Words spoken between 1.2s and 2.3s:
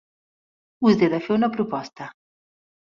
fer una proposta.